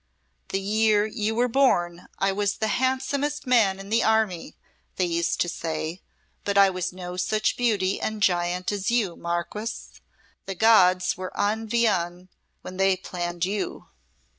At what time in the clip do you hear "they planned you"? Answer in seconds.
12.77-13.89